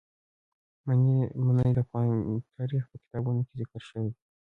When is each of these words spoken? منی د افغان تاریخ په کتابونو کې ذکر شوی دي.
منی 0.85 1.71
د 1.75 1.79
افغان 1.83 2.09
تاریخ 2.57 2.83
په 2.89 2.95
کتابونو 3.03 3.41
کې 3.47 3.53
ذکر 3.61 3.81
شوی 3.89 4.07
دي. 4.13 4.21